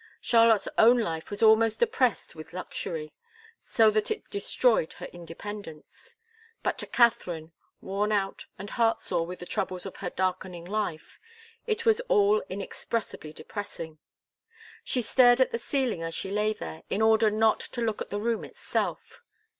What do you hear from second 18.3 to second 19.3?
itself.